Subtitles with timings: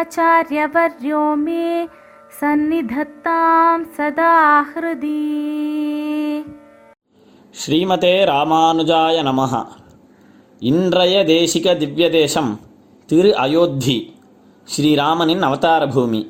[0.00, 1.86] वेदान्ताचार्यवर्यो मे
[2.40, 4.34] सन्निधत्तां सदा
[4.70, 5.20] हृदि
[7.54, 9.52] ஸ்ரீமதே ராமானுஜாய நமஹ
[10.62, 12.48] இன்றைய தேசிக திவ்ய தேசம்
[13.08, 13.96] திரு அயோத்தி
[14.68, 16.20] ஸ்ரீராமனின் அவதார பூமி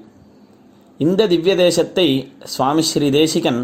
[1.00, 2.06] இந்த திவ்ய தேசத்தை
[2.55, 3.60] சுவாமி ஸ்ரீ தேசிகன்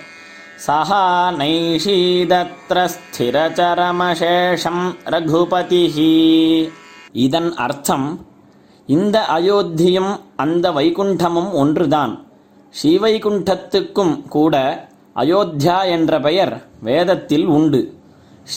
[0.60, 5.98] सः नैषीदत्र स्थिरचरमशेषं रघुपतिः।
[7.16, 8.18] इदन् अर्थम्
[8.88, 12.26] இந்த அயோத்தியும் அந்த வைகுண்டமும் ஒன்றுதான்.
[12.84, 17.94] ஸ்ரீவைகுண்டத்துக்கும் கூட அயோத்தியா என்ற பெயர் வேதத்தில் உண்டு.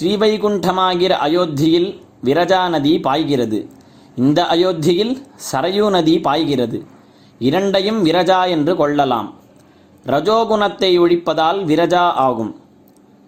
[0.00, 3.68] ஸ்ரீவைகுண்டமாகிற அயோத்தியில் விரஜா நதி பாய்கிறது.
[4.16, 6.84] இந்த அயோத்தியில் சரயு நதி பாய்கிறது.
[7.38, 9.34] இரண்டையும் விரஜா என்று கொள்ளலாம்.
[10.06, 12.60] ரஜோகுணத்தை ஒழிப்பதால் விரஜா ஆகும்.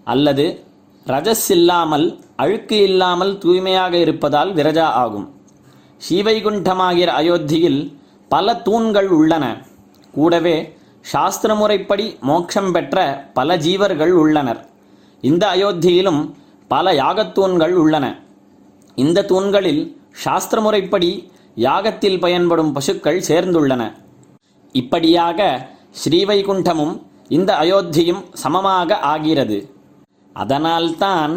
[0.05, 0.65] அல்லது
[1.07, 5.29] ரஜஸ் இல்லாமல் அழுக்கு இல்லாமல் தூய்மையாக இருப்பதால் விரஜா ஆகும்.
[6.05, 7.81] ஸ்ரீவைகுண்டமாகிற அயோத்தியில்
[8.29, 9.45] பல தூண்கள் உள்ளன.
[10.13, 10.57] கூடவே
[11.01, 12.97] சாஸ்திர முறைப்படி மோட்சம் பெற்ற
[13.35, 14.61] பல ஜீவர்கள் உள்ளனர்.
[15.21, 16.23] இந்த அயோத்தியிலும்
[16.69, 18.07] பல யாகத்தூண்கள் உள்ளன.
[18.95, 21.11] இந்த தூண்களில் சாஸ்திர முறைப்படி
[21.57, 23.83] யாகத்தில் பயன்படும் பசுக்கள் சேர்ந்துள்ளன.
[24.73, 25.69] இப்படியாக
[26.03, 26.95] ஸ்ரீவைகுண்டமும்
[27.29, 29.59] இந்த அயோத்தியும் சமமாக ஆகிறது.
[30.33, 31.33] அதனால்தான்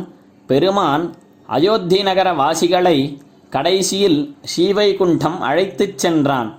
[0.47, 1.05] பெருமான்
[1.47, 2.97] அயோத்தி நகர வாசிகளை
[3.50, 6.58] கடைசியில் ஸ்ரீவைகுண்டம் அழைத்துச் சென்றான்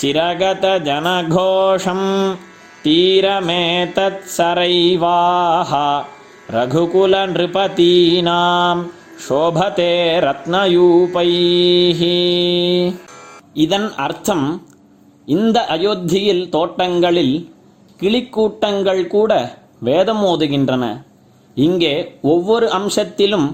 [0.00, 2.02] चिरगतजनघोषं
[2.84, 5.72] तीरमेतत्सरैवाः
[6.54, 7.18] रघुकुलनृपतीनां
[9.24, 9.90] शोभते
[10.26, 12.00] रत्नयूपैः
[13.62, 14.60] இதன் அர்த்தம்
[15.28, 17.36] இந்த அயோத்தியில் தோட்டங்களில்
[18.00, 19.30] கிளிக்கூட்டங்கள் கூட
[19.82, 20.84] வேதம் ஓதுகின்றன
[21.56, 21.94] இங்கே
[22.32, 23.48] ஒவ்வொரு அம்சத்திலும்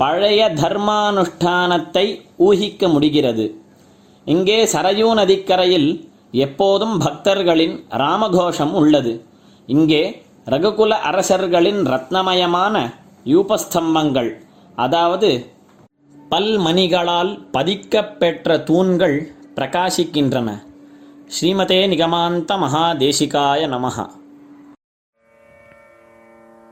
[0.00, 2.06] பழைய தர்மானுஷ்டானத்தை
[2.48, 3.46] ஊகிக்க முடிகிறது.
[4.26, 5.90] இங்கே சரயூ நதிக்கரையில்
[6.44, 9.12] எப்போதும் பக்தர்களின் ராமகோஷம் உள்ளது.
[9.66, 10.02] இங்கே
[10.52, 12.74] ரகுகுல அரசர்களின் ரத்னமயமான
[13.32, 14.30] யூபஸ்தம்பங்கள்
[14.84, 15.30] அதாவது
[16.30, 19.16] பல்மணிகளால் பதிக்கப்பெற்ற தூண்கள்
[19.56, 20.48] பிரகாசிக்கின்றன.
[21.36, 24.06] ஸ்ரீமதே நிகமாந்த மகாதேசிகாய நமகா